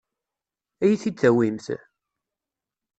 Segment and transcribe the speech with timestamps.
[0.83, 1.67] Ad iyi-t-id-tawimt?